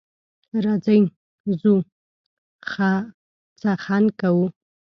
راځئ 0.63 1.01
ځو 1.59 1.75
څخنک 3.61 4.09
کوو. 4.19 4.45